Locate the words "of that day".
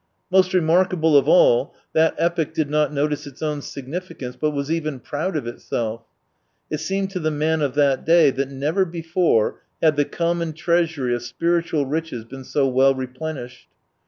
7.61-8.31